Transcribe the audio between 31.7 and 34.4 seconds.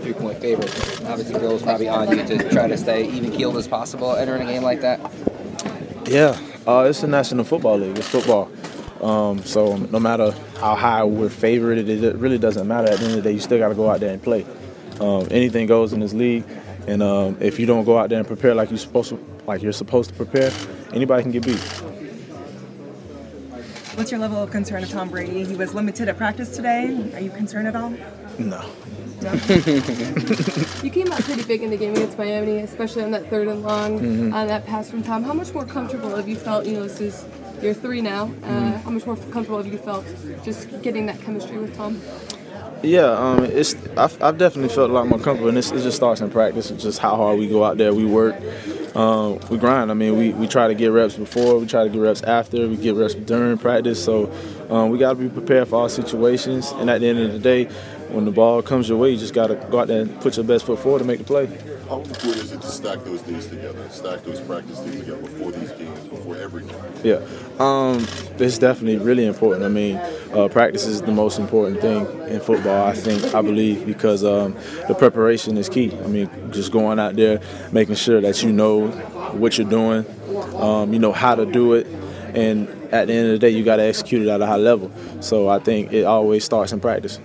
the game against Miami, especially on that third and long, Mhm.